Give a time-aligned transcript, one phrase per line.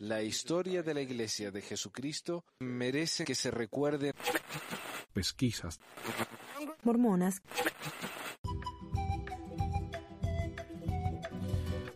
[0.00, 4.14] La historia de la Iglesia de Jesucristo merece que se recuerde.
[5.12, 5.80] Pesquisas.
[6.84, 7.42] Mormonas.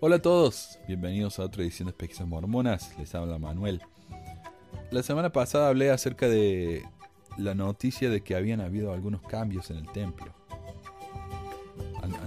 [0.01, 2.99] Hola a todos, bienvenidos a otra edición de Pesquisas Mormonas.
[2.99, 3.81] Les habla Manuel.
[4.91, 6.83] La semana pasada hablé acerca de
[7.39, 10.35] la noticia de que habían habido algunos cambios en el templo.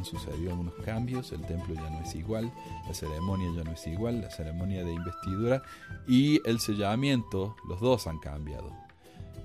[0.06, 2.52] Han, han, sucedido algunos cambios, el templo ya no es igual,
[2.88, 5.63] la ceremonia ya no es igual, la ceremonia de investidura
[6.08, 8.70] y el sellamiento, los dos han cambiado.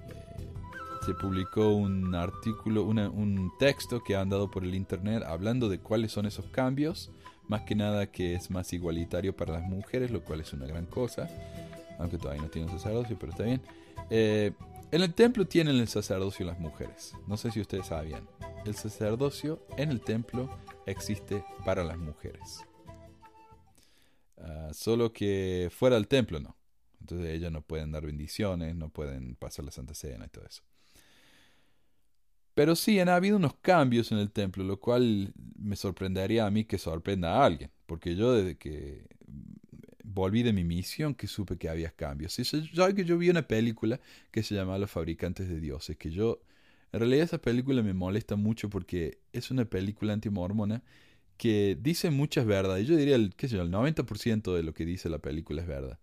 [0.08, 0.48] Eh,
[1.04, 5.80] se publicó un artículo, una, un texto que ha andado por el internet hablando de
[5.80, 7.10] cuáles son esos cambios,
[7.48, 10.86] más que nada que es más igualitario para las mujeres, lo cual es una gran
[10.86, 11.28] cosa,
[11.98, 13.60] aunque todavía no tiene un sacerdocio, pero está bien.
[14.08, 14.52] Eh,
[14.92, 17.14] en el templo tienen el sacerdocio las mujeres.
[17.26, 18.22] No sé si ustedes sabían.
[18.64, 20.50] El sacerdocio en el templo
[20.86, 22.64] existe para las mujeres.
[24.36, 26.56] Uh, solo que fuera del templo no.
[27.00, 30.62] Entonces ellas no pueden dar bendiciones, no pueden pasar la Santa Cena y todo eso.
[32.54, 36.64] Pero sí han habido unos cambios en el templo, lo cual me sorprendería a mí
[36.64, 37.70] que sorprenda a alguien.
[37.86, 39.06] Porque yo desde que
[40.04, 42.38] volví de mi misión que supe que había cambios.
[42.38, 46.10] Y yo, que yo vi una película que se llama Los Fabricantes de Dioses, que
[46.10, 46.42] yo,
[46.92, 50.82] en realidad esa película me molesta mucho porque es una película antimormona
[51.36, 52.86] que dice muchas verdades.
[52.86, 55.68] Yo diría, el, qué sé yo, el 90% de lo que dice la película es
[55.68, 55.98] verdad.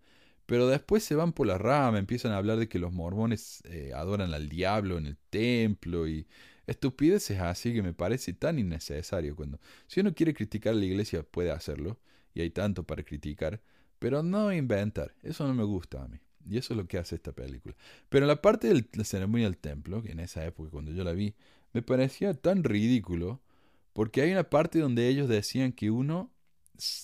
[0.46, 3.92] Pero después se van por la rama, empiezan a hablar de que los mormones eh,
[3.94, 6.26] adoran al diablo en el templo y
[6.66, 11.22] estupideces así que me parece tan innecesario cuando si uno quiere criticar a la iglesia
[11.22, 11.98] puede hacerlo
[12.34, 13.62] y hay tanto para criticar
[13.98, 15.14] pero no inventar.
[15.22, 16.18] Eso no me gusta a mí.
[16.48, 17.74] Y eso es lo que hace esta película.
[18.08, 21.12] Pero la parte de la ceremonia del templo, que en esa época cuando yo la
[21.12, 21.34] vi,
[21.72, 23.42] me parecía tan ridículo,
[23.92, 26.32] porque hay una parte donde ellos decían que uno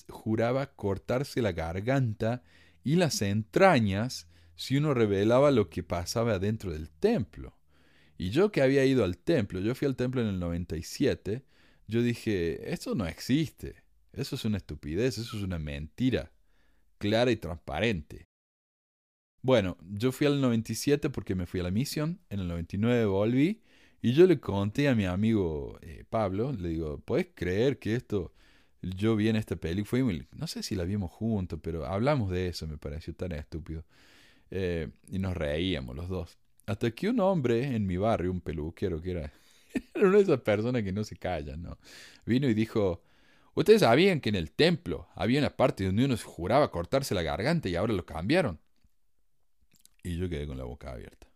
[0.08, 2.42] juraba cortarse la garganta
[2.82, 7.58] y las entrañas si uno revelaba lo que pasaba dentro del templo.
[8.16, 11.44] Y yo que había ido al templo, yo fui al templo en el 97,
[11.88, 13.82] yo dije, eso no existe,
[14.12, 16.30] eso es una estupidez, eso es una mentira
[16.98, 18.28] clara y transparente.
[19.44, 23.60] Bueno, yo fui al 97 porque me fui a la misión, en el 99 volví
[24.00, 28.32] y yo le conté a mi amigo eh, Pablo, le digo, ¿puedes creer que esto,
[28.80, 32.66] yo vi en esta película, no sé si la vimos juntos, pero hablamos de eso,
[32.66, 33.84] me pareció tan estúpido.
[34.50, 36.38] Eh, y nos reíamos los dos.
[36.64, 39.32] Hasta que un hombre en mi barrio, un peluquero que era,
[39.96, 41.78] una de esas personas que no se callan, ¿no?
[42.24, 43.02] Vino y dijo,
[43.54, 47.68] Ustedes sabían que en el templo había una parte donde uno juraba cortarse la garganta
[47.68, 48.58] y ahora lo cambiaron.
[50.04, 51.26] Y yo quedé con la boca abierta.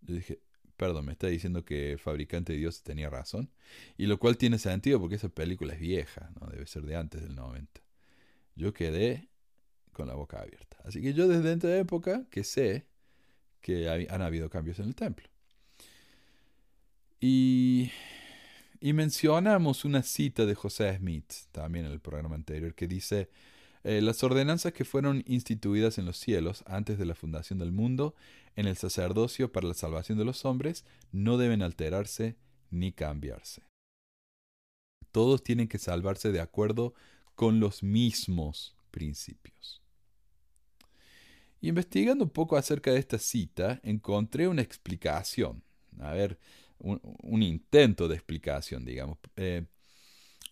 [0.00, 0.40] Yo dije,
[0.78, 3.50] perdón, me está diciendo que el fabricante de Dios tenía razón.
[3.98, 6.46] Y lo cual tiene sentido porque esa película es vieja, ¿no?
[6.46, 7.82] Debe ser de antes del 90.
[8.56, 9.28] Yo quedé
[9.92, 10.78] con la boca abierta.
[10.84, 12.86] Así que yo desde esta época que sé
[13.60, 15.28] que han habido cambios en el templo.
[17.20, 17.90] Y
[18.84, 23.30] y mencionamos una cita de José Smith, también en el programa anterior, que dice,
[23.84, 28.14] eh, las ordenanzas que fueron instituidas en los cielos antes de la fundación del mundo,
[28.56, 32.36] en el sacerdocio para la salvación de los hombres, no deben alterarse
[32.70, 33.62] ni cambiarse.
[35.12, 36.94] Todos tienen que salvarse de acuerdo
[37.34, 39.82] con los mismos principios.
[41.60, 45.62] Investigando un poco acerca de esta cita, encontré una explicación.
[46.00, 46.38] A ver,
[46.78, 49.18] un, intento de explicación, digamos.
[49.36, 49.64] Eh,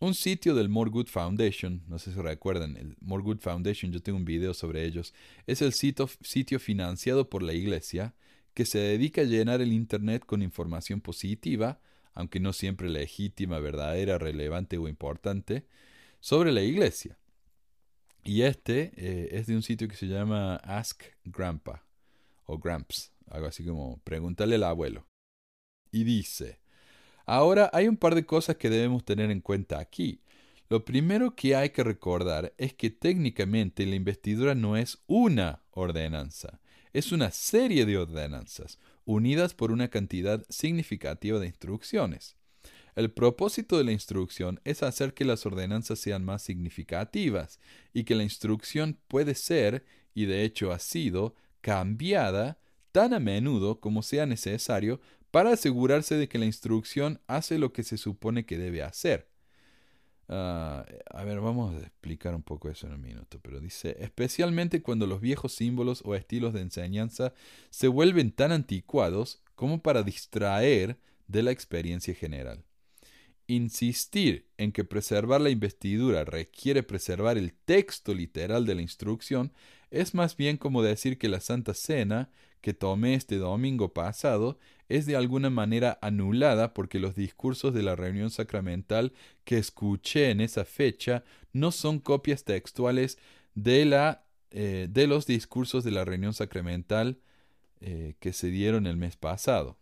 [0.02, 4.02] un sitio del More Good Foundation, no sé si recuerdan, el More Good Foundation, yo
[4.02, 5.14] tengo un video sobre ellos,
[5.46, 8.12] es el sitio, sitio financiado por la iglesia
[8.52, 11.80] que se dedica a llenar el Internet con información positiva,
[12.14, 15.66] aunque no siempre legítima, verdadera, relevante o importante,
[16.18, 17.16] sobre la iglesia.
[18.24, 21.84] Y este eh, es de un sitio que se llama Ask Grandpa
[22.46, 25.06] o Gramps, algo así como pregúntale al abuelo
[25.92, 26.61] y dice,
[27.26, 30.20] ahora hay un par de cosas que debemos tener en cuenta aquí.
[30.68, 36.60] Lo primero que hay que recordar es que técnicamente la investidura no es una ordenanza,
[36.92, 42.36] es una serie de ordenanzas, unidas por una cantidad significativa de instrucciones.
[42.94, 47.58] El propósito de la instrucción es hacer que las ordenanzas sean más significativas
[47.94, 52.58] y que la instrucción puede ser, y de hecho ha sido, cambiada
[52.92, 55.00] tan a menudo como sea necesario
[55.32, 59.28] para asegurarse de que la instrucción hace lo que se supone que debe hacer.
[60.28, 64.82] Ah, a ver, vamos a explicar un poco eso en un minuto, pero dice, especialmente
[64.82, 67.32] cuando los viejos símbolos o estilos de enseñanza
[67.70, 70.98] se vuelven tan anticuados como para distraer
[71.28, 72.64] de la experiencia general.
[73.46, 79.52] Insistir en que preservar la investidura requiere preservar el texto literal de la instrucción
[79.90, 82.30] es más bien como decir que la Santa Cena
[82.62, 84.58] que tomé este domingo pasado
[84.96, 89.12] es de alguna manera anulada porque los discursos de la reunión sacramental
[89.44, 93.18] que escuché en esa fecha no son copias textuales
[93.54, 97.18] de, la, eh, de los discursos de la reunión sacramental
[97.80, 99.78] eh, que se dieron el mes pasado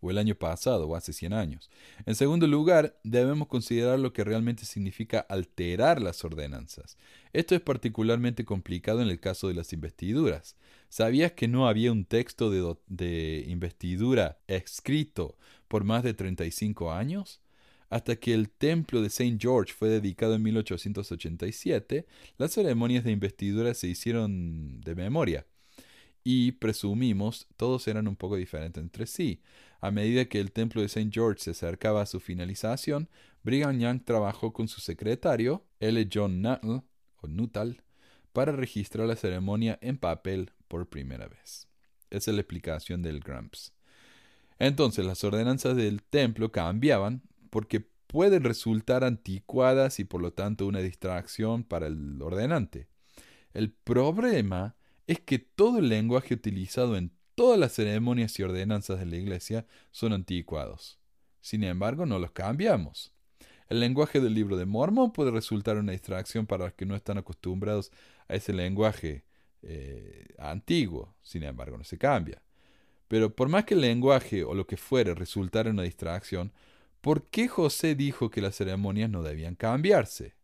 [0.00, 1.70] o el año pasado o hace 100 años.
[2.06, 6.96] En segundo lugar, debemos considerar lo que realmente significa alterar las ordenanzas.
[7.32, 10.56] Esto es particularmente complicado en el caso de las investiduras.
[10.90, 15.38] ¿Sabías que no había un texto de, investidura escrito
[15.68, 17.40] por más de 35 años?
[17.90, 19.38] Hasta que el templo de St.
[19.40, 22.06] George fue dedicado en 1887,
[22.38, 25.46] las ceremonias de investidura se hicieron de memoria
[26.24, 29.42] y presumimos todos eran un poco diferentes entre sí.
[29.80, 31.10] A medida que el templo de St.
[31.12, 33.08] George se acercaba a su finalización,
[33.44, 36.08] Brigham Young trabajó con su secretario, L.
[36.12, 37.82] John Nuttall,
[38.32, 41.68] para registrar la ceremonia en papel por primera vez.
[42.10, 43.74] Esa es la explicación del Gramps.
[44.60, 50.78] Entonces las ordenanzas del templo cambiaban porque pueden resultar anticuadas y por lo tanto una
[50.78, 52.88] distracción para el ordenante.
[53.52, 54.76] El problema
[55.08, 59.66] es que todo el lenguaje utilizado en todas las ceremonias y ordenanzas de la Iglesia
[59.90, 61.00] son anticuados.
[61.40, 63.12] Sin embargo, no los cambiamos.
[63.68, 67.18] El lenguaje del libro de Mormón puede resultar una distracción para los que no están
[67.18, 67.90] acostumbrados
[68.28, 69.24] a ese lenguaje
[69.62, 72.42] eh, antiguo, sin embargo, no se cambia.
[73.08, 76.52] Pero por más que el lenguaje o lo que fuere resultara una distracción,
[77.00, 80.34] ¿por qué José dijo que las ceremonias no debían cambiarse?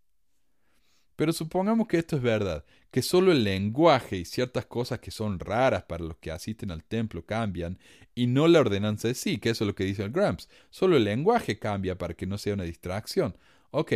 [1.16, 5.38] Pero supongamos que esto es verdad, que solo el lenguaje y ciertas cosas que son
[5.38, 7.78] raras para los que asisten al templo cambian,
[8.14, 10.48] y no la ordenanza de sí, que eso es lo que dice el Gramps.
[10.70, 13.36] Solo el lenguaje cambia para que no sea una distracción.
[13.70, 13.92] Ok,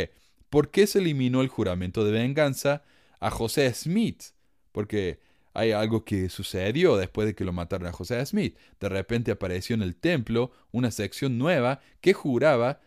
[0.48, 2.84] ¿por qué se eliminó el juramento de venganza
[3.18, 4.22] a José Smith?
[4.72, 5.20] Porque
[5.52, 8.56] hay algo que sucedió después de que lo mataron a José Smith.
[8.78, 12.80] De repente apareció en el templo una sección nueva que juraba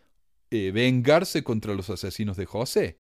[0.51, 2.99] eh, vengarse contra los asesinos de José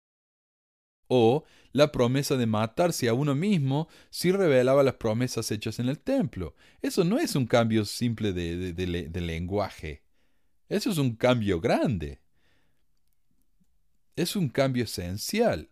[1.15, 5.99] o la promesa de matarse a uno mismo si revelaba las promesas hechas en el
[5.99, 6.55] templo.
[6.81, 10.03] Eso no es un cambio simple de, de, lenguaje.
[10.71, 12.23] Eso es un cambio grande.
[14.17, 15.69] Es un cambio esencial.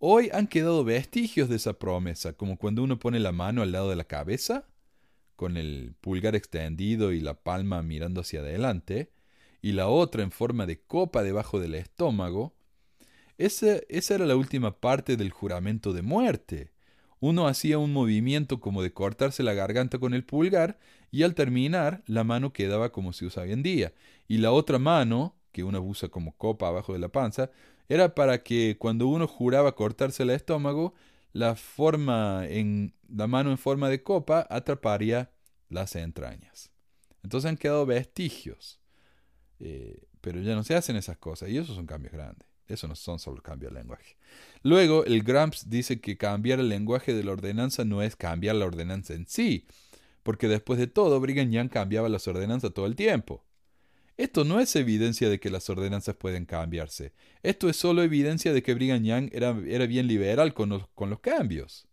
[0.00, 3.90] Hoy han quedado vestigios de esa promesa, como cuando uno pone la mano al lado
[3.90, 4.68] de la cabeza,
[5.34, 9.10] con el pulgar extendido y la palma mirando hacia adelante,
[9.60, 12.54] y la otra en forma de copa debajo del estómago,
[13.38, 16.72] esa, era la última parte del juramento de muerte.
[17.18, 20.78] Uno hacía un movimiento como de cortarse la garganta con el pulgar
[21.10, 23.92] y al terminar la mano quedaba como se usa hoy en día.
[24.28, 27.50] Y la otra mano, que uno usa como copa abajo de la panza,
[27.88, 30.94] era para que cuando uno juraba cortarse el estómago,
[31.32, 35.30] la forma en la mano en forma de copa atraparía
[35.68, 36.70] las entrañas.
[37.22, 38.80] Entonces han quedado vestigios.
[39.60, 42.48] Eh, pero ya no se hacen esas cosas y esos son cambios grandes.
[42.66, 44.16] Eso no son solo cambios de lenguaje.
[44.62, 48.66] Luego, el Gramps dice que cambiar el lenguaje de la ordenanza no es cambiar la
[48.66, 49.66] ordenanza en sí,
[50.22, 53.42] porque después de todo, Brigham Young cambiaba las ordenanzas todo el tiempo.
[54.18, 57.12] Esto no es evidencia de que las ordenanzas pueden cambiarse.
[57.44, 61.08] Esto es solo evidencia de que Brigham Young era, era bien liberal con los, con
[61.08, 61.86] los cambios.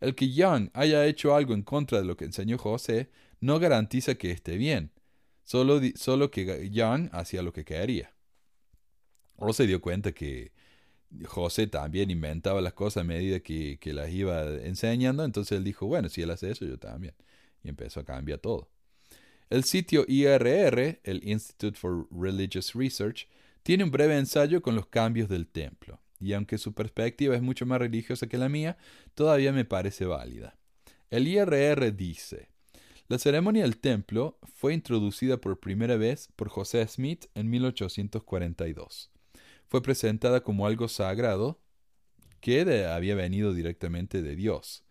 [0.00, 4.16] El que Young haya hecho algo en contra de lo que enseñó José no garantiza
[4.16, 4.90] que esté bien,
[5.44, 8.12] solo, solo que Young hacía lo que quería.
[9.36, 10.50] O se dio cuenta que
[11.26, 15.86] José también inventaba las cosas a medida que, que, las iba enseñando, entonces él dijo,
[15.86, 17.14] bueno, si él hace eso, yo también.
[17.62, 18.73] Y empezó a cambiar todo.
[19.50, 23.28] El sitio IRR, el Institute for Religious Research,
[23.62, 27.66] tiene un breve ensayo con los cambios del templo, y aunque su perspectiva es mucho
[27.66, 28.76] más religiosa que la mía,
[29.14, 30.56] todavía me parece válida.
[31.10, 32.48] El IRR dice,
[33.08, 39.10] la ceremonia del templo fue introducida por primera vez por José Smith en 1842
[39.74, 41.60] fue presentada como algo sagrado
[42.40, 44.84] que había venido directamente de Dios.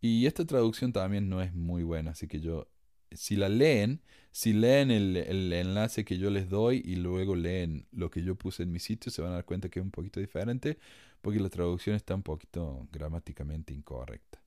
[0.00, 2.68] Y esta traducción también no es muy buena, así que yo,
[3.12, 4.00] si la leen,
[4.30, 8.34] si leen el, el, enlace que yo les doy y luego leen lo que yo
[8.36, 10.78] puse en mi sitio, se van a dar cuenta que es un poquito diferente,
[11.20, 14.40] porque la traducción está un poquito gramáticamente incorrecta.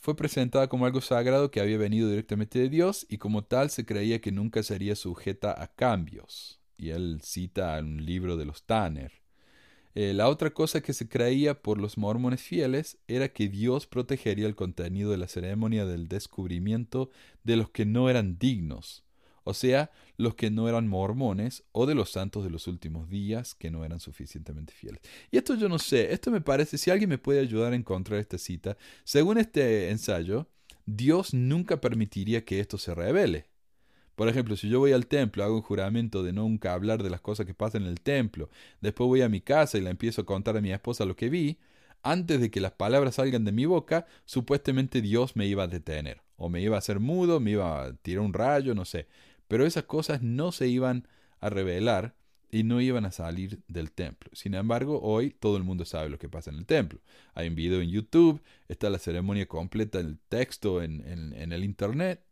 [0.00, 3.86] fue presentada como algo sagrado que había venido directamente de Dios y como tal se
[3.86, 9.19] creía que nunca sería sujeta a cambios y él cita un libro de los Tanner.
[9.94, 14.46] Eh, la otra cosa que se creía por los mormones fieles era que Dios protegería
[14.46, 17.10] el contenido de la ceremonia del descubrimiento
[17.42, 19.04] de los que no eran dignos,
[19.42, 23.54] o sea, los que no eran mormones o de los santos de los últimos días
[23.54, 25.00] que no eran suficientemente fieles.
[25.30, 28.20] Y esto yo no sé, esto me parece, si alguien me puede ayudar a encontrar
[28.20, 30.46] esta cita, según este ensayo,
[30.86, 33.49] Dios nunca permitiría que esto se revele.
[34.14, 37.20] Por ejemplo, si yo voy al templo, hago un juramento de nunca hablar de las
[37.20, 38.50] cosas que pasan en el templo,
[38.80, 41.30] después voy a mi casa y le empiezo a contar a mi esposa lo que
[41.30, 41.58] vi,
[42.02, 46.22] antes de que las palabras salgan de mi boca, supuestamente Dios me iba a detener,
[46.36, 49.06] o me iba a hacer mudo, me iba a tirar un rayo, no sé.
[49.48, 51.06] Pero esas cosas no se iban
[51.40, 52.14] a revelar
[52.50, 54.30] y no iban a salir del templo.
[54.32, 57.00] Sin embargo, hoy todo el mundo sabe lo que pasa en el templo.
[57.34, 62.22] Hay un video en YouTube, está la ceremonia completa, el texto en, en el Internet.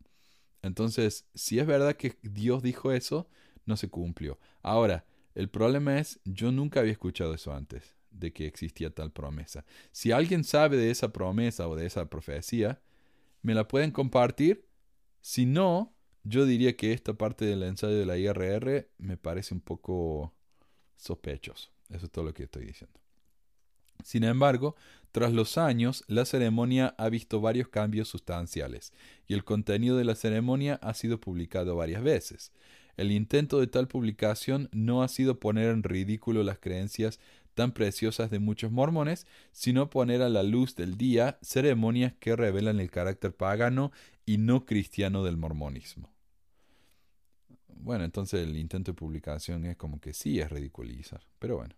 [0.69, 3.29] Entonces, si es verdad que Dios dijo eso,
[3.65, 4.39] no se cumplió.
[4.63, 9.65] Ahora, el problema es, yo nunca había escuchado eso antes de que existía tal promesa.
[9.93, 12.81] Si alguien sabe de esa promesa o de esa profecía,
[13.43, 14.67] me la pueden compartir.
[15.21, 19.61] Si no, yo diría que esta parte del ensayo de la IRR me parece un
[19.61, 20.35] poco
[20.97, 21.71] sospechoso.
[21.89, 23.01] Eso es todo lo que estoy diciendo.
[24.05, 24.77] Sin embargo,
[25.13, 28.93] tras los años, la ceremonia ha visto varios cambios sustanciales
[29.27, 32.53] y el contenido de la ceremonia ha sido publicado varias veces.
[32.97, 37.21] El intento de tal publicación no ha sido poner en ridículo las creencias
[37.55, 42.79] tan preciosas de muchos mormones, sino poner a la luz del día ceremonias que revelan
[42.79, 43.93] el carácter pagano
[44.27, 46.13] y no cristiano del mormonismo.
[47.69, 51.75] Bueno, entonces el intento de publicación es como que sí es ridiculizar, pero bueno.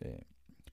[0.00, 0.24] Eh,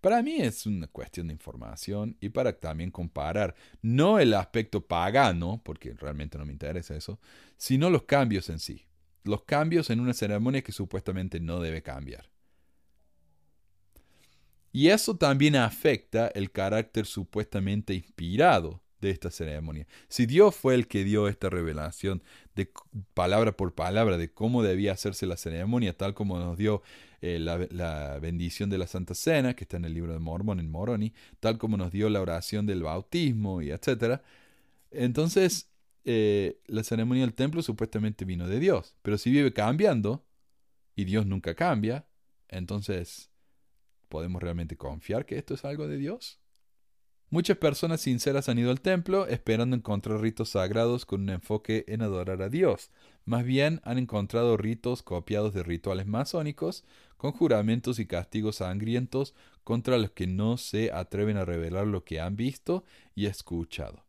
[0.05, 5.63] para mí es una cuestión de información y para también comparar no el aspecto pagano,
[5.65, 7.19] porque realmente no me interesa eso,
[7.57, 8.85] sino los cambios en sí.
[9.23, 12.29] Los cambios en una ceremonia que supuestamente no debe cambiar.
[14.71, 19.87] Y eso también afecta el carácter supuestamente inspirado de esta ceremonia.
[20.07, 22.21] Si Dios fue el que dio esta revelación
[22.53, 22.71] de
[23.15, 26.83] palabra por palabra de cómo debía hacerse la ceremonia, tal como nos dio
[27.25, 30.69] eh, la, bendición de la Santa Cena, que está en el libro de Mormón, en
[30.69, 34.23] Moroni, tal como nos dio la oración del bautismo y etcétera,
[34.91, 35.69] entonces
[36.03, 38.95] eh, la ceremonia del templo supuestamente vino de Dios.
[39.01, 40.25] Pero si vive cambiando,
[40.95, 42.07] y Dios nunca cambia,
[42.47, 43.29] entonces
[44.15, 46.39] ¿Podemos realmente confiar que esto es algo de Dios?
[47.29, 52.01] Muchas personas sinceras han ido al templo esperando encontrar ritos sagrados con un enfoque en
[52.01, 52.91] adorar a Dios.
[53.25, 56.85] Más bien han encontrado ritos copiados de rituales masónicos,
[57.17, 62.19] con juramentos y castigos sangrientos contra los que no se atreven a revelar lo que
[62.19, 62.83] han visto
[63.15, 64.05] y escuchado.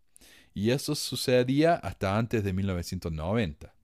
[0.54, 3.74] Y eso sucedía hasta antes de 1990.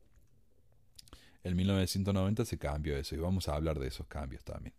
[1.44, 4.74] En 1990 se cambió eso y vamos a hablar de esos cambios también.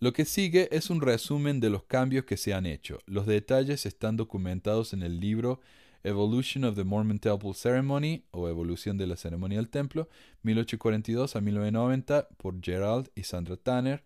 [0.00, 2.98] Lo que sigue es un resumen de los cambios que se han hecho.
[3.06, 5.60] Los detalles están documentados en el libro
[6.04, 10.08] Evolution of the Mormon Temple Ceremony o Evolución de la Ceremonia del Templo,
[10.42, 14.04] 1842 a 1990 por Gerald y Sandra Tanner,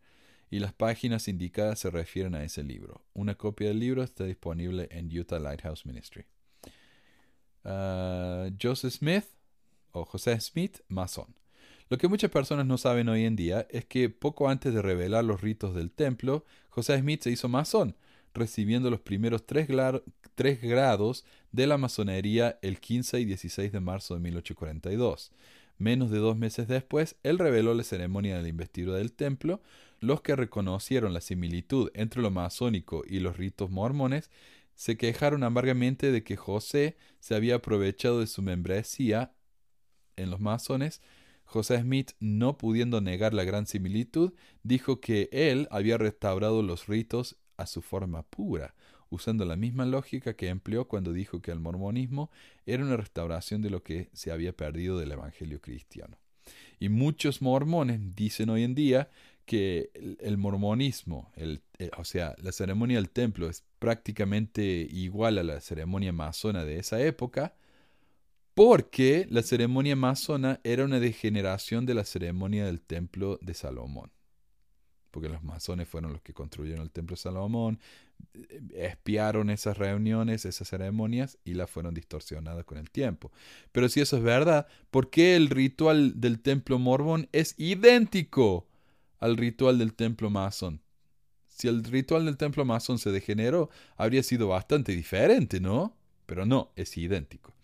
[0.50, 3.04] y las páginas indicadas se refieren a ese libro.
[3.14, 6.24] Una copia del libro está disponible en Utah Lighthouse Ministry.
[7.64, 9.24] Ah, Joseph Smith
[9.92, 11.34] o José Smith, masón.
[11.88, 15.24] Lo que muchas personas no saben hoy en día es que poco antes de revelar
[15.24, 17.96] los ritos del templo, José Smith se hizo masón,
[18.36, 19.68] recibiendo los primeros tres,
[20.60, 25.32] grados de la masonería el 15 y 16 de marzo de 1842.
[25.78, 29.60] Menos de dos meses después, él reveló la ceremonia de la investidura del templo.
[30.00, 34.30] Los que reconocieron la similitud entre lo masónico y los ritos mormones
[34.74, 39.32] se quejaron amargamente de que José se había aprovechado de su membresía
[40.16, 41.00] en los masones
[41.46, 44.32] José Smith, no pudiendo negar la gran similitud,
[44.64, 48.74] dijo que él había restaurado los ritos a su forma pura,
[49.10, 52.30] usando la misma lógica que empleó cuando dijo que el mormonismo
[52.64, 56.18] era una restauración de lo que se había perdido del Evangelio cristiano.
[56.78, 59.08] Y muchos mormones dicen hoy en día
[59.46, 61.60] que el, mormonismo, eh,
[61.96, 67.00] o sea, la ceremonia del templo es prácticamente igual a la ceremonia masona de esa
[67.00, 67.54] época,
[68.54, 74.10] porque la ceremonia masona era una degeneración de la ceremonia del templo de Salomón.
[75.16, 77.80] Porque los masones fueron los que construyeron el templo de Salomón,
[78.74, 83.32] espiaron esas reuniones, esas ceremonias y las fueron distorsionadas con el tiempo.
[83.72, 88.68] Pero si eso es verdad, ¿por qué el ritual del templo mormón es idéntico
[89.18, 90.82] al ritual del templo masón?
[91.48, 95.96] Si el ritual del templo masón se degeneró, habría sido bastante diferente, ¿no?
[96.26, 97.54] Pero no, es idéntico.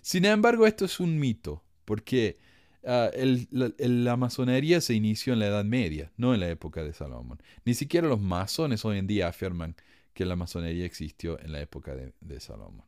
[0.00, 2.38] Sin embargo, esto es un mito, porque
[2.84, 3.10] ah,
[3.50, 7.42] la, masonería se inició en la Edad Media, no en la época de Salomón.
[7.64, 9.76] Ni siquiera los masones hoy en día afirman
[10.14, 12.86] que la masonería existió en la época de, Salomón.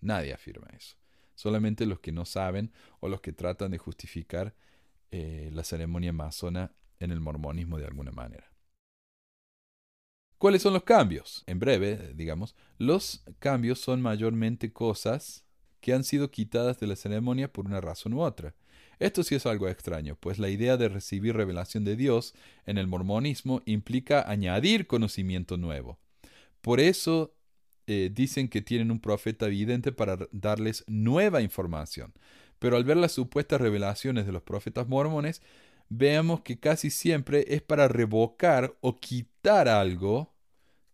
[0.00, 0.96] Nadie afirma eso.
[1.34, 4.54] solamente los que no saben o los que tratan de justificar
[5.10, 8.54] eh, la ceremonia masona en el mormonismo de alguna manera.
[10.38, 11.42] ¿Cuáles son los cambios?
[11.46, 15.44] En breve, digamos, los cambios son mayormente cosas
[15.80, 18.54] que han sido quitadas de la ceremonia por una razón u otra.
[18.98, 22.34] Esto sí es algo extraño, pues la idea de recibir revelación de Dios
[22.66, 25.98] en el mormonismo implica añadir conocimiento nuevo.
[26.60, 27.34] Por eso
[27.86, 32.14] eh, dicen que tienen un profeta evidente para darles nueva información.
[32.58, 35.42] Pero al ver las supuestas revelaciones de los profetas mormones,
[35.90, 40.34] veamos que casi siempre es para revocar o quitar algo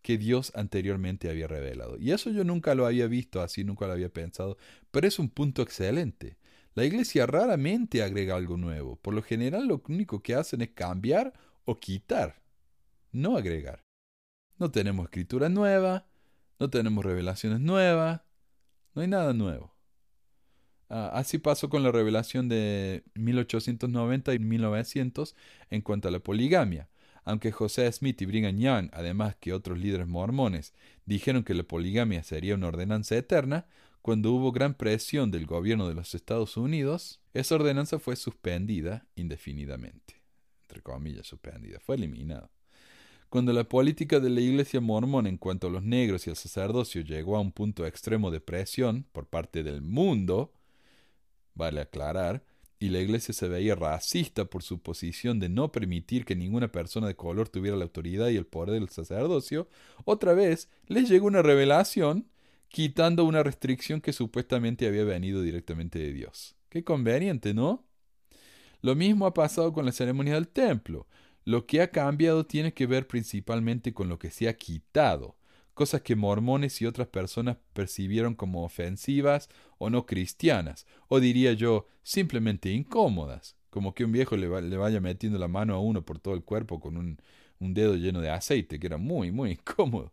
[0.02, 1.96] que Dios anteriormente había revelado.
[1.98, 4.56] Y eso yo nunca lo había visto así, nunca lo había pensado,
[4.90, 6.38] pero es un punto excelente.
[6.74, 8.96] La iglesia raramente agrega algo nuevo.
[8.96, 11.32] Por lo general lo único que hacen es cambiar
[11.64, 12.40] o quitar,
[13.12, 13.84] no agregar.
[14.58, 16.06] No tenemos escritura nueva,
[16.58, 18.20] no tenemos revelaciones nuevas,
[18.94, 19.74] no hay nada nuevo.
[20.88, 25.36] Ah, así pasó con la revelación de 1890 y 1900
[25.70, 26.88] en cuanto a la poligamia.
[27.24, 30.74] Aunque José Smith y Brigham Young, además que otros líderes mormones,
[31.04, 33.66] dijeron que la poligamia sería una ordenanza eterna,
[34.02, 40.22] cuando hubo gran presión del gobierno de los Estados Unidos, esa ordenanza fue suspendida indefinidamente.
[40.62, 41.80] Entre comillas, suspendida.
[41.80, 42.50] Fue eliminada.
[43.28, 47.02] Cuando la política de la Iglesia mormona en cuanto a los negros y el sacerdocio
[47.02, 50.52] llegó a un punto extremo de presión por parte del mundo,
[51.54, 52.42] vale aclarar,
[52.80, 57.06] y la iglesia se veía racista por su posición de no permitir que ninguna persona
[57.06, 59.68] de color tuviera la autoridad y el poder del sacerdocio,
[60.06, 62.26] otra vez les llegó una revelación
[62.70, 66.56] quitando una restricción que supuestamente había venido directamente de Dios.
[66.70, 67.84] Qué conveniente, ¿no?
[68.80, 71.06] Lo mismo ha pasado con la ceremonia del templo.
[71.44, 75.36] Lo que ha cambiado tiene que ver principalmente con lo que se ha quitado
[75.80, 79.48] cosas que mormones y otras personas percibieron como ofensivas
[79.78, 85.38] o no cristianas, o diría yo, simplemente incómodas, como que un viejo le, vaya metiendo
[85.38, 87.18] la mano a uno por todo el cuerpo con un,
[87.60, 90.12] dedo lleno de aceite, que era muy, muy incómodo.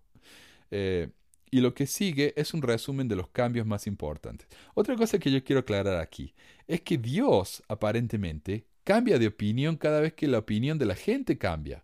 [0.71, 1.09] Eh,
[1.50, 4.48] y lo que sigue es un resumen de los cambios más importantes.
[4.74, 6.33] Otra cosa que yo quiero aclarar aquí
[6.68, 11.38] es que Dios, aparentemente, cambia de opinión cada vez que la opinión de la gente
[11.38, 11.83] cambia.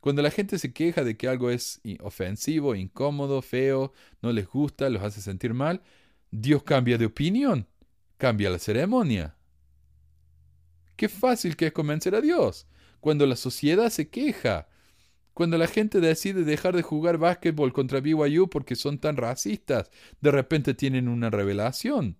[0.00, 4.88] Cuando la gente se queja de que algo es ofensivo, incómodo, feo, no les gusta,
[4.88, 5.82] los hace sentir mal,
[6.30, 7.66] Dios cambia de opinión,
[8.16, 9.34] cambia la ceremonia.
[10.96, 12.66] Qué fácil que es convencer a Dios.
[13.00, 14.68] Cuando la sociedad se queja,
[15.38, 19.88] cuando la gente decide dejar de jugar básquetbol contra BYU porque son tan racistas,
[20.20, 22.16] de repente tienen una revelación.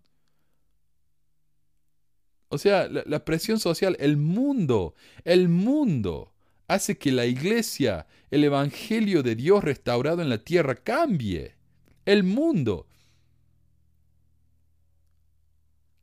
[2.48, 6.32] O sea, la, presión social, el mundo, el mundo
[6.68, 11.56] hace que la iglesia, el Evangelio de Dios restaurado en la tierra cambie.
[12.04, 12.86] El mundo.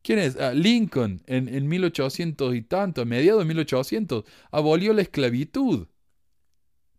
[0.02, 0.36] ¿Quién es?
[0.36, 5.88] Ah, Lincoln en, en 1800 y tanto, a mediados de 1800, abolió la esclavitud.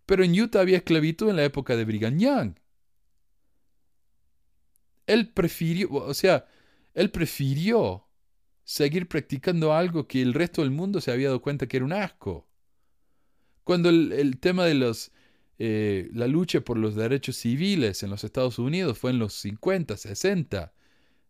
[0.06, 2.54] Pero en Utah había esclavitud en la época de Brigham Young.
[5.06, 6.46] Él prefirió, o sea,
[6.94, 8.06] él prefirió
[8.64, 11.92] seguir practicando algo que el resto del mundo se había dado cuenta que era un
[11.92, 12.48] asco.
[13.64, 15.12] Cuando el, tema de los,
[15.58, 19.96] eh, la lucha por los derechos civiles en los Estados Unidos fue en los 50,
[19.96, 20.72] 60,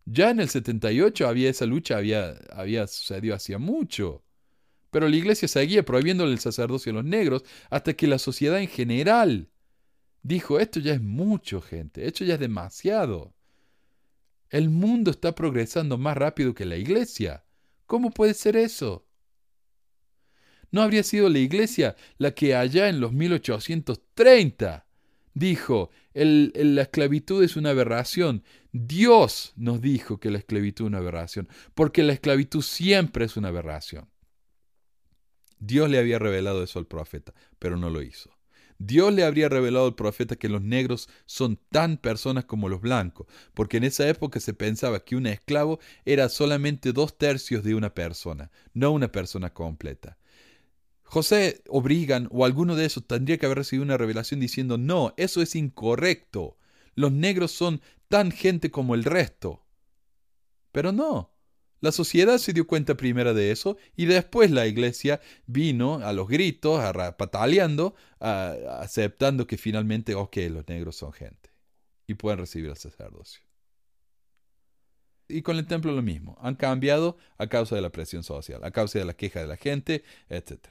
[0.04, 4.22] ya en el 78 había esa lucha, había, había sucedido hacía mucho.
[4.96, 8.68] Pero la iglesia seguía prohibiéndole el sacerdocio a los negros hasta que la sociedad en
[8.68, 9.50] general
[10.22, 13.34] dijo, esto ya es mucho, gente, esto ya es demasiado.
[14.48, 17.44] El mundo está progresando más rápido que la iglesia.
[17.84, 19.06] ¿Cómo puede ser eso?
[20.70, 24.86] ¿No habría sido la iglesia la que allá en los 1830
[25.34, 28.44] dijo, la esclavitud es una aberración?
[28.72, 33.48] Dios nos dijo que la esclavitud es una aberración, porque la esclavitud siempre es una
[33.48, 34.08] aberración.
[35.58, 38.30] Dios le había revelado eso al profeta, pero no lo hizo.
[38.78, 43.26] Dios le habría revelado al profeta que los negros son tan personas como los blancos,
[43.54, 47.94] porque en esa época se pensaba que un esclavo era solamente dos tercios de una
[47.94, 50.18] persona, no una persona completa.
[51.04, 55.14] José o Brigham o alguno de esos tendría que haber recibido una revelación diciendo, no,
[55.16, 56.58] eso es incorrecto.
[56.94, 59.64] Los negros son tan gente como el resto.
[60.72, 61.35] Pero no.
[61.80, 66.28] La sociedad se dio cuenta primero de eso y después la iglesia vino a los
[66.28, 71.50] gritos, a, pataleando, aceptando que finalmente, ok, los negros son gente
[72.06, 73.42] y pueden recibir el sacerdocio.
[75.28, 76.38] Y con el templo lo mismo.
[76.40, 79.56] Han cambiado a causa de la presión social, a causa de la queja de la
[79.56, 80.68] gente, etc.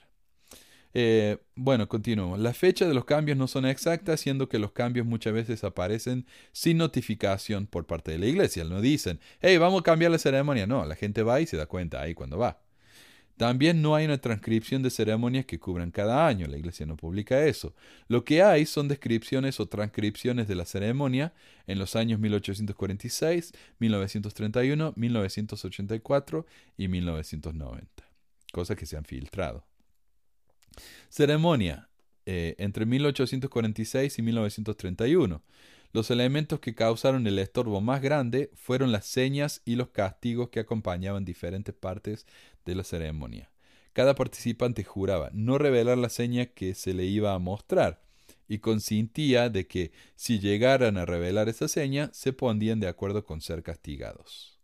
[0.97, 2.39] Eh, bueno, continuamos.
[2.39, 6.25] Las fechas de los cambios no son exactas, siendo que los cambios muchas veces aparecen
[6.53, 8.63] sin notificación por parte de la iglesia.
[8.63, 10.65] No dicen, hey, vamos a cambiar la ceremonia.
[10.65, 12.61] No, la gente va y se da cuenta ahí cuando va.
[13.35, 17.45] También no hay una transcripción de ceremonias que cubran cada año, la iglesia no publica
[17.45, 17.75] eso.
[18.07, 21.33] Lo que hay son descripciones o transcripciones de la ceremonia
[21.67, 26.45] en los años 1846, 1931, 1984
[26.77, 27.87] y 1990,
[28.53, 29.65] cosas que se han filtrado.
[31.09, 31.89] Ceremonia
[32.25, 35.43] eh, entre 1846 y 1931.
[35.93, 40.59] Los elementos que causaron el estorbo más grande fueron las señas y los castigos que
[40.59, 42.25] acompañaban diferentes partes
[42.65, 43.49] de la ceremonia.
[43.93, 48.01] Cada participante juraba no revelar la seña que se le iba a mostrar
[48.47, 53.39] y consintía de que si llegaran a revelar esa seña se pondrían de acuerdo con
[53.39, 54.59] ser castigados.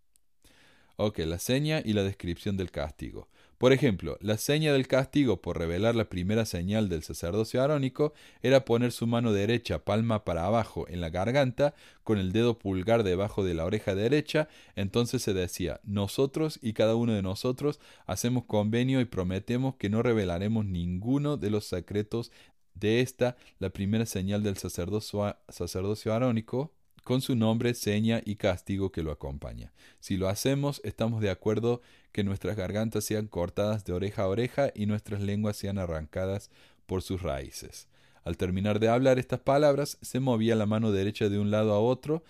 [0.97, 3.29] Ok, la seña y la descripción del castigo.
[3.61, 8.65] Por ejemplo, la seña del castigo por revelar la primera señal del sacerdocio arónico era
[8.65, 13.43] poner su mano derecha palma para abajo en la garganta con el dedo pulgar debajo
[13.43, 18.99] de la oreja derecha, entonces se decía, nosotros y cada uno de nosotros hacemos convenio
[18.99, 22.31] y prometemos que no revelaremos ninguno de los secretos
[22.73, 28.91] de esta, la primera señal del sacerdocio, sacerdocio arónico, con su nombre, seña y castigo
[28.91, 29.73] que lo acompaña.
[29.99, 34.71] Si lo hacemos, estamos de acuerdo que nuestras gargantas sean cortadas de oreja a oreja
[34.75, 36.49] y nuestras lenguas sean arrancadas
[36.85, 37.87] por sus raíces.
[38.23, 41.79] Al terminar de hablar estas palabras, se movía la mano derecha de un lado a
[41.79, 42.23] otro,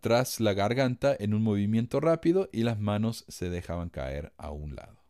[0.00, 4.76] tras la garganta en un movimiento rápido y las manos se dejaban caer a un
[4.76, 5.02] lado.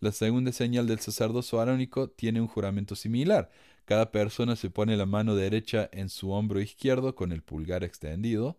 [0.00, 3.50] La segunda señal del sacerdocio arónico tiene un juramento similar.
[3.88, 8.58] Cada persona se pone la mano derecha en su hombro izquierdo con el pulgar extendido.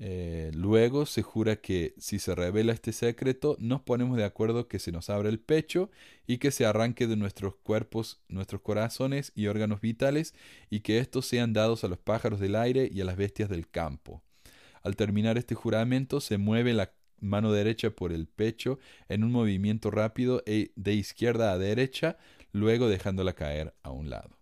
[0.00, 4.80] Eh, luego se jura que si se revela este secreto, nos ponemos de acuerdo que
[4.80, 5.88] se nos abra el pecho
[6.26, 10.34] y que se arranque de nuestros cuerpos, nuestros corazones y órganos vitales,
[10.68, 13.68] y que estos sean dados a los pájaros del aire y a las bestias del
[13.70, 14.24] campo.
[14.82, 18.78] Al terminar este juramento, se mueve la mano derecha por el pecho
[19.08, 22.16] en un movimiento rápido e de izquierda a derecha,
[22.52, 24.38] luego dejándola caer a un lado.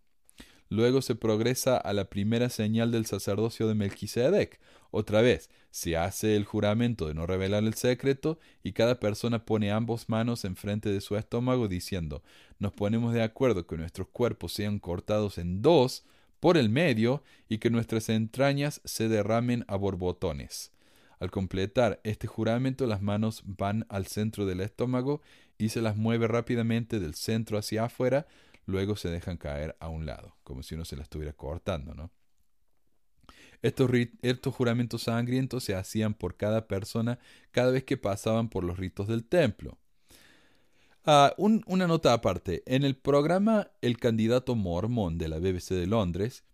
[0.69, 4.59] Luego se progresa a la primera señal del sacerdocio de Melquisedec.
[4.91, 9.71] Otra vez, se hace el juramento de no revelar el secreto y cada persona pone
[9.71, 12.23] ambas manos enfrente de su estómago diciendo,
[12.59, 16.05] nos ponemos de acuerdo que nuestros cuerpos sean cortados en dos
[16.41, 20.73] por el medio y que nuestras entrañas se derramen a borbotones.
[21.19, 25.23] Al completar este juramento, las manos van al centro del estómago
[25.59, 28.27] y se las mueve rápidamente del centro hacia afuera,
[28.67, 32.11] luego se dejan caer a un lado, como si uno se las estuviera cortando, ¿no?
[33.63, 37.19] Estos, estos, juramentos sangrientos se hacían por cada persona
[37.51, 39.79] cada vez que pasaban por los ritos del templo.
[41.05, 42.63] Ah, una nota aparte.
[42.67, 46.45] En el programa El candidato mormón de la BBC de Londres,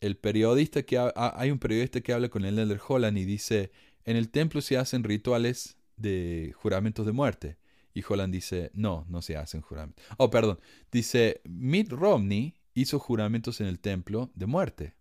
[0.00, 3.70] el periodista que hay un periodista que habla con el Elder Holland y dice
[4.04, 7.58] en el templo se hacen rituales de juramentos de muerte.
[7.92, 10.04] Y Holland dice, no, no se hacen juramentos.
[10.16, 10.60] Oh, perdón.
[10.90, 14.94] Dice, Mitt Romney hizo juramentos en el templo de muerte.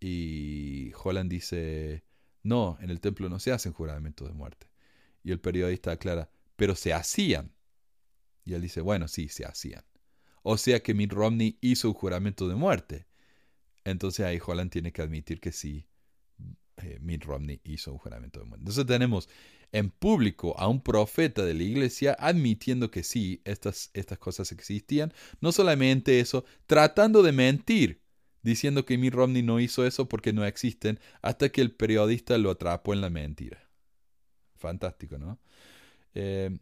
[0.00, 2.04] Y Holland dice,
[2.42, 4.68] no, en el templo no se hacen juramentos de muerte.
[5.22, 7.52] Y el periodista aclara, pero se hacían.
[8.44, 9.84] Y él dice, bueno, sí, se hacían.
[10.42, 13.06] O sea que Mitt Romney hizo un juramento de muerte.
[13.84, 15.87] Entonces ahí Holland tiene que admitir que sí,
[16.82, 18.62] eh, Mitt Romney hizo un juramento de muerte.
[18.62, 19.28] Entonces tenemos
[19.72, 25.12] en público a un profeta de la iglesia admitiendo que sí, estas, estas cosas existían.
[25.40, 28.02] No solamente eso, tratando de mentir,
[28.42, 32.50] diciendo que Mitt Romney no hizo eso porque no existen, hasta que el periodista lo
[32.50, 33.68] atrapó en la mentira.
[34.56, 35.38] Fantástico, ¿no?
[36.14, 36.56] Eh,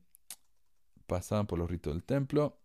[1.07, 2.59] pasaban por los ritos del templo.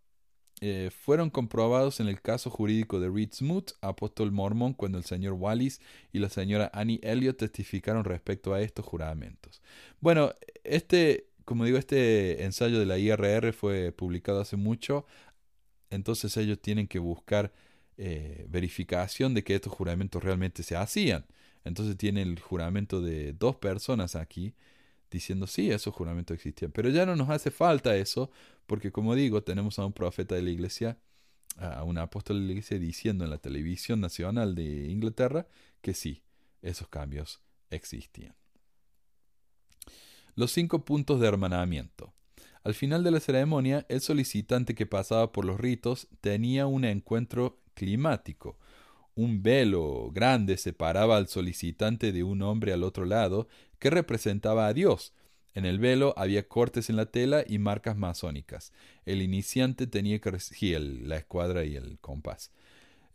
[0.63, 5.33] Eh, fueron comprobados en el caso jurídico de Reed Smoot, apóstol mormón, cuando el señor
[5.33, 5.81] Wallis
[6.13, 9.59] y la señora Annie Elliot testificaron respecto a estos juramentos.
[10.01, 15.07] Bueno, este, como digo, este ensayo de la IRR fue publicado hace mucho,
[15.89, 17.51] entonces ellos tienen que buscar
[17.97, 21.25] eh, verificación de que estos juramentos realmente se hacían.
[21.63, 24.53] Entonces tiene el juramento de dos personas aquí
[25.11, 26.71] diciendo sí, esos juramentos existían.
[26.71, 28.31] Pero ya no nos hace falta eso,
[28.65, 30.97] porque como digo, tenemos a un profeta de la iglesia,
[31.57, 35.47] a un apóstol de la iglesia diciendo en la televisión nacional de Inglaterra
[35.81, 36.23] que sí,
[36.61, 38.33] esos cambios existían.
[40.35, 42.13] Los cinco puntos de hermanamiento.
[42.63, 47.59] Al final de la ceremonia, el solicitante que pasaba por los ritos tenía un encuentro
[47.73, 48.57] climático,
[49.15, 53.47] un velo grande separaba al solicitante de un hombre al otro lado
[53.81, 55.11] que representaba a Dios.
[55.55, 58.71] En el velo había cortes en la tela y marcas masónicas.
[59.05, 62.51] El iniciante tenía que sí, la escuadra y el compás.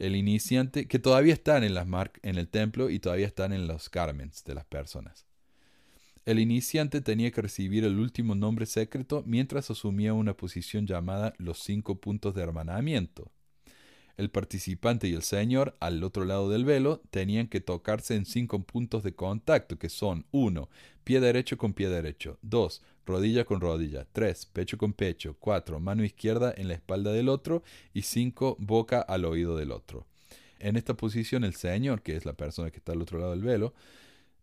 [0.00, 1.86] El iniciante, que todavía están en, las
[2.22, 5.24] en el templo y todavía están en los garments de las personas.
[6.26, 11.60] El iniciante tenía que recibir el último nombre secreto mientras asumía una posición llamada los
[11.60, 13.30] cinco puntos de hermanamiento.
[14.16, 18.62] El participante y el Señor, al otro lado del velo, tenían que tocarse en cinco
[18.62, 20.68] puntos de contacto, que son 1.
[21.04, 22.38] Pie derecho con pie derecho.
[22.42, 22.82] 2.
[23.04, 24.06] Rodilla con rodilla.
[24.12, 24.46] 3.
[24.46, 25.36] Pecho con pecho.
[25.38, 25.80] 4.
[25.80, 27.62] Mano izquierda en la espalda del otro.
[27.92, 28.56] Y 5.
[28.58, 30.06] Boca al oído del otro.
[30.58, 33.42] En esta posición, el Señor, que es la persona que está al otro lado del
[33.42, 33.74] velo,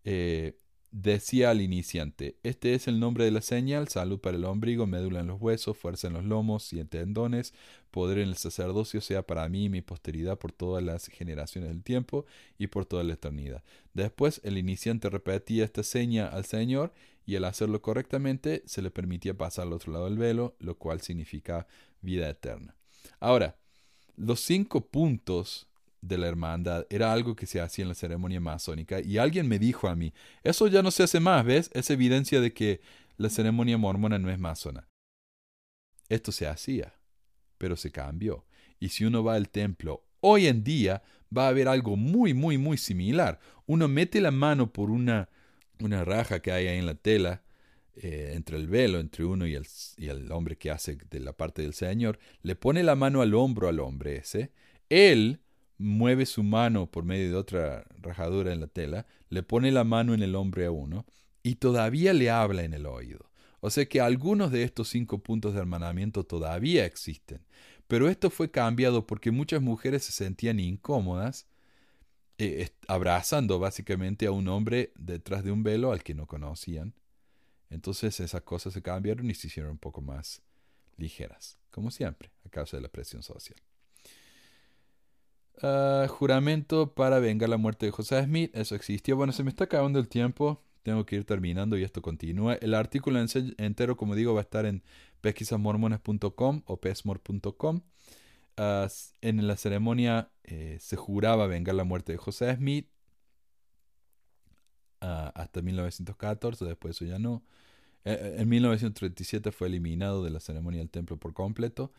[0.06, 0.56] eh,
[0.94, 5.22] decía al iniciante, este es el nombre de la señal, salud para el ombligo, médula
[5.22, 7.56] en los huesos, fuerza en los lomos y en tendones,
[7.90, 11.82] poder en el sacerdocio sea para mí y mi posteridad por todas las generaciones del
[11.82, 12.28] tiempo
[12.60, 13.64] y por toda la eternidad.
[13.96, 16.94] Después el iniciante repetía esta seña al Señor
[17.26, 21.02] y al hacerlo correctamente se le permitía pasar al otro lado del velo, lo cual
[21.02, 21.66] significa
[22.02, 22.76] vida eterna.
[23.20, 23.58] Ahora,
[24.16, 25.68] los cinco puntos
[26.04, 29.58] de la hermandad era algo que se hacía en la ceremonia masónica y alguien me
[29.58, 30.14] dijo a mí,
[30.44, 31.70] eso ya no se hace más, ¿ves?
[31.74, 32.82] Es evidencia de que
[33.18, 34.90] la ceremonia mormona no es masona.
[36.10, 36.94] Esto se hacía,
[37.58, 38.46] pero se cambió.
[38.80, 41.04] Y si uno va al templo hoy en día,
[41.36, 43.40] va a haber algo muy, muy, muy similar.
[43.66, 45.30] Uno mete la mano por una,
[45.80, 47.44] una raja que hay ahí en la tela,
[47.96, 49.66] eh, entre el velo, entre uno y el,
[49.98, 53.34] y el hombre que hace de la parte del Señor, le pone la mano al
[53.34, 54.52] hombro al hombre ese.
[54.90, 55.40] Él
[55.78, 60.14] mueve su mano por medio de otra rajadura en la tela, le pone la mano
[60.14, 61.06] en el hombre a uno
[61.42, 63.30] y todavía le habla en el oído.
[63.60, 67.46] O sea que algunos de estos cinco puntos de hermanamiento todavía existen.
[67.88, 71.48] Pero esto fue cambiado porque muchas mujeres se sentían incómodas
[72.38, 76.94] eh, abrazando básicamente a un hombre detrás de un velo al que no conocían.
[77.70, 80.42] Entonces esas cosas se cambiaron y se hicieron un poco más
[80.98, 83.60] ligeras, como siempre, a causa de la presión social.
[85.62, 88.52] Ah, juramento para vengar la muerte de José Smith.
[88.56, 89.16] Eso existió.
[89.16, 90.62] Bueno, se me está acabando el tiempo.
[90.84, 92.56] Tengo que ir terminando y esto continúa.
[92.56, 93.24] El artículo
[93.58, 94.84] entero, como digo, va a estar en
[95.22, 97.82] pesquisasmormones.com o pesmor.com.
[98.58, 98.88] Ah,
[99.22, 102.88] en la ceremonia eh, se juraba vengar la muerte de José Smith
[105.04, 107.44] uh, hasta 1914, después eso ya no.
[108.06, 111.92] Eh, eh, en 1937 fue eliminado de la ceremonia del templo por completo.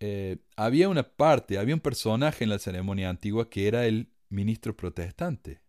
[0.00, 4.76] Eh, había una parte, había un personaje en la ceremonia antigua que era el ministro
[4.76, 5.60] protestante.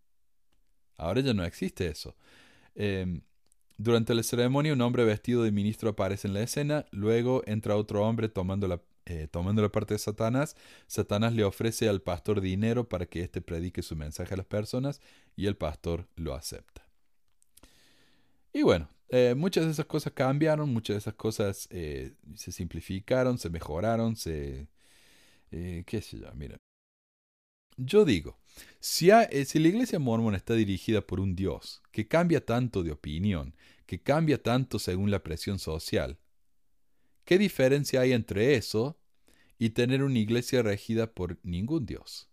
[0.98, 2.16] Ahora ya no existe eso.
[2.76, 3.22] Em,
[3.78, 8.06] durante la ceremonia un hombre vestido de ministro aparece en la escena, luego entra otro
[8.06, 10.56] hombre tomando la, eh, tomando la parte de Satanás.
[10.88, 15.02] Satanás le ofrece al pastor dinero para que éste predique su mensaje a las personas
[15.36, 16.88] y el pastor lo acepta.
[18.52, 23.38] Y bueno, eh, muchas de esas cosas cambiaron, muchas de esas cosas eh, se simplificaron,
[23.38, 24.68] se mejoraron, se...
[25.52, 26.34] Eh, ¿Qué sé yo?
[26.36, 26.58] Mira.
[27.78, 28.40] Yo digo,
[28.80, 29.10] si,
[29.46, 34.02] si la iglesia mormona está dirigida por un Dios que cambia tanto de opinión, que
[34.02, 36.18] cambia tanto según la presión social,
[37.24, 38.98] ¿qué diferencia hay entre eso
[39.60, 42.30] y tener una iglesia regida por ningún Dios?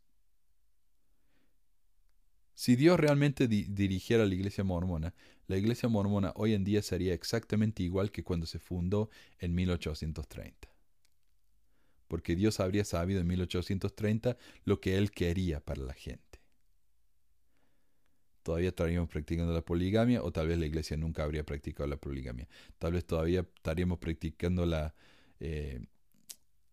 [2.55, 5.13] Si Dios realmente dirigiera la iglesia mormona,
[5.47, 10.69] la iglesia mormona hoy en día sería exactamente igual que cuando se fundó en 1830.
[12.07, 16.23] Porque Dios habría sabido en 1830 lo que Él quería para la gente.
[18.45, 22.47] Todavía estaríamos practicando la poligamia o tal vez la iglesia nunca habría practicado la poligamia.
[22.79, 24.95] Tal vez todavía estaríamos practicando la,
[25.41, 25.81] eh,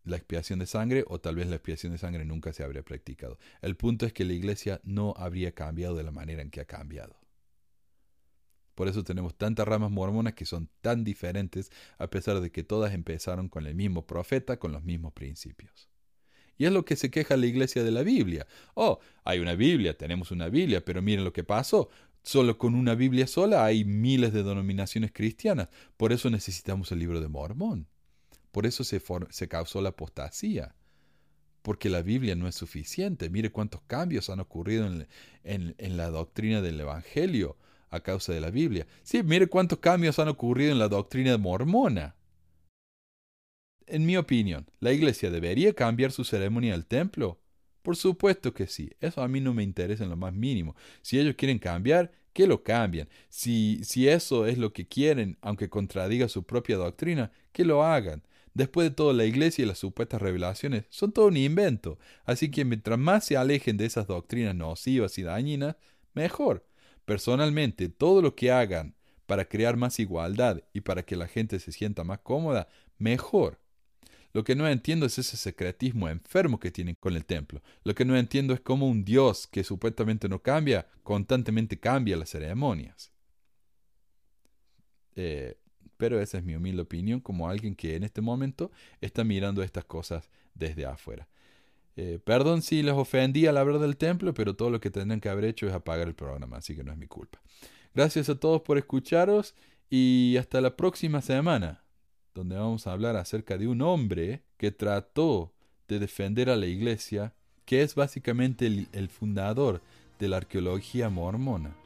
[0.04, 3.38] la expiación de sangre o tal vez la expiación de sangre nunca se habría practicado.
[3.60, 6.64] El punto es que la iglesia no habría cambiado de la manera en que ha
[6.64, 7.22] cambiado.
[8.74, 12.94] Por eso tenemos tantas ramas mormonas que son tan diferentes a pesar de que todas
[12.94, 15.88] empezaron con el mismo profeta, con los mismos principios.
[16.56, 18.46] Y es lo que se queja la iglesia de la Biblia.
[18.74, 21.90] Oh, hay una Biblia, tenemos una Biblia, pero miren lo que pasó.
[22.22, 25.68] Solo con una Biblia sola hay miles de denominaciones cristianas.
[25.96, 27.88] Por eso necesitamos el libro de Mormón.
[28.52, 30.76] Por eso se, se causó la apostasía.
[31.62, 33.30] Porque la Biblia no es suficiente.
[33.30, 34.88] Mire cuántos cambios han ocurrido
[35.44, 37.56] en, la doctrina del Evangelio
[37.88, 38.86] a causa de la Biblia.
[39.02, 42.16] Sí, mire cuántos cambios han ocurrido en la doctrina mormona.
[43.86, 47.40] En mi opinión, ¿la iglesia debería cambiar su ceremonia al templo?
[47.82, 48.90] Por supuesto que sí.
[49.00, 50.74] Eso a mí no me interesa en lo más mínimo.
[51.00, 53.08] Si ellos quieren cambiar, que lo cambien.
[53.28, 58.22] Si, si eso es lo que quieren, aunque contradiga su propia doctrina, que lo hagan.
[58.54, 62.64] Después de todo, la iglesia y las supuestas revelaciones son todo un invento, así que
[62.64, 65.76] mientras más se alejen de esas doctrinas nocivas y dañinas,
[66.14, 66.66] mejor.
[67.04, 68.94] Personalmente, todo lo que hagan
[69.26, 73.58] para crear más igualdad y para que la gente se sienta más cómoda, mejor.
[74.34, 77.62] Lo que no entiendo es ese secretismo enfermo que tienen con el templo.
[77.84, 82.30] Lo que no entiendo es cómo un Dios que supuestamente no cambia, constantemente cambia las
[82.30, 83.12] ceremonias.
[85.14, 85.58] Eh,
[86.02, 89.84] pero esa es mi humilde opinión como alguien que en este momento está mirando estas
[89.84, 91.28] cosas desde afuera.
[91.94, 95.28] Eh, perdón si les ofendí al hablar del templo, pero todo lo que tendrían que
[95.28, 97.40] haber hecho es apagar el programa, así que no es mi culpa.
[97.94, 99.54] Gracias a todos por escucharos
[99.90, 101.84] y hasta la próxima semana,
[102.34, 105.54] donde vamos a hablar acerca de un hombre que trató
[105.86, 107.32] de defender a la iglesia,
[107.64, 109.80] que es básicamente el fundador
[110.18, 111.76] de la arqueología mormona,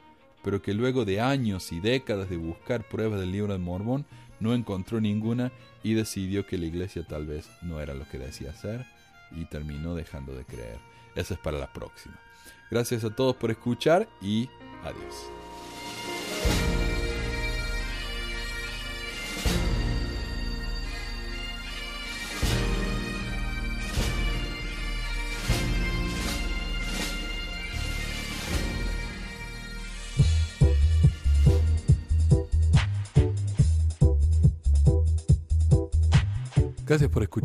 [0.47, 4.05] pero que luego de años y décadas de buscar pruebas del libro de Mormón,
[4.39, 5.51] no encontró ninguna
[5.83, 8.85] y decidió que la iglesia tal vez no era lo que decía ser
[9.31, 10.79] y terminó dejando de creer.
[11.15, 12.17] Eso es para la próxima.
[12.71, 14.47] Gracias a todos por escuchar y
[14.85, 15.46] adiós.